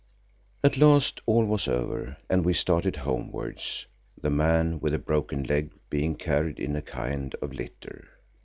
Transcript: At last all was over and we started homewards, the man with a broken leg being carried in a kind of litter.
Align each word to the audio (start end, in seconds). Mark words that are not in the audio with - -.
At 0.63 0.77
last 0.77 1.21
all 1.27 1.45
was 1.45 1.67
over 1.67 2.17
and 2.27 2.43
we 2.43 2.53
started 2.55 2.95
homewards, 2.95 3.85
the 4.19 4.31
man 4.31 4.79
with 4.79 4.95
a 4.95 4.97
broken 4.97 5.43
leg 5.43 5.69
being 5.91 6.15
carried 6.15 6.59
in 6.59 6.75
a 6.75 6.81
kind 6.81 7.35
of 7.39 7.53
litter. 7.53 8.07